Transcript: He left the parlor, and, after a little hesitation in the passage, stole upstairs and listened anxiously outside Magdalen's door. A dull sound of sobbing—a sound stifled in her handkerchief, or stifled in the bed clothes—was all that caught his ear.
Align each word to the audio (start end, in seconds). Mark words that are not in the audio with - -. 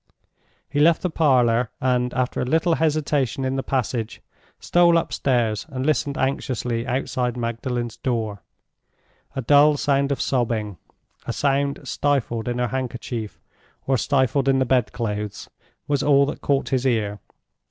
He 0.67 0.79
left 0.79 1.03
the 1.03 1.11
parlor, 1.11 1.69
and, 1.79 2.11
after 2.15 2.41
a 2.41 2.43
little 2.43 2.73
hesitation 2.73 3.45
in 3.45 3.55
the 3.55 3.61
passage, 3.61 4.19
stole 4.59 4.97
upstairs 4.97 5.67
and 5.69 5.85
listened 5.85 6.17
anxiously 6.17 6.87
outside 6.87 7.37
Magdalen's 7.37 7.97
door. 7.97 8.41
A 9.35 9.43
dull 9.43 9.77
sound 9.77 10.11
of 10.11 10.19
sobbing—a 10.19 11.33
sound 11.33 11.81
stifled 11.83 12.47
in 12.47 12.57
her 12.57 12.69
handkerchief, 12.69 13.39
or 13.85 13.95
stifled 13.95 14.49
in 14.49 14.57
the 14.57 14.65
bed 14.65 14.91
clothes—was 14.91 16.01
all 16.01 16.25
that 16.25 16.41
caught 16.41 16.69
his 16.69 16.87
ear. 16.87 17.19